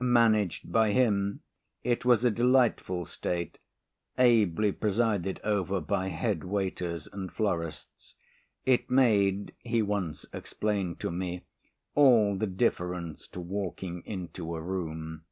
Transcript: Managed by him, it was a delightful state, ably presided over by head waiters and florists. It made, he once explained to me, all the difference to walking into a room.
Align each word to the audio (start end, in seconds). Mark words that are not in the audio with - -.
Managed 0.00 0.70
by 0.70 0.92
him, 0.92 1.40
it 1.82 2.04
was 2.04 2.22
a 2.22 2.30
delightful 2.30 3.06
state, 3.06 3.56
ably 4.18 4.70
presided 4.70 5.40
over 5.42 5.80
by 5.80 6.08
head 6.08 6.44
waiters 6.44 7.08
and 7.10 7.32
florists. 7.32 8.14
It 8.66 8.90
made, 8.90 9.54
he 9.60 9.80
once 9.80 10.26
explained 10.30 11.00
to 11.00 11.10
me, 11.10 11.46
all 11.94 12.36
the 12.36 12.46
difference 12.46 13.26
to 13.28 13.40
walking 13.40 14.02
into 14.04 14.54
a 14.54 14.60
room. 14.60 15.24